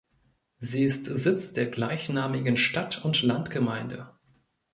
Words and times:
Sie 0.57 0.83
ist 0.83 1.05
Sitz 1.05 1.53
der 1.53 1.67
gleichnamigen 1.67 2.57
Stadt- 2.57 3.05
und 3.05 3.21
Landgemeinde. 3.21 4.09